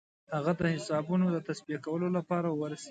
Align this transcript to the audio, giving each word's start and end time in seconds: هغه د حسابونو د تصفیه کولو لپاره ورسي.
هغه 0.35 0.51
د 0.59 0.61
حسابونو 0.75 1.25
د 1.31 1.37
تصفیه 1.47 1.79
کولو 1.85 2.07
لپاره 2.17 2.47
ورسي. 2.59 2.79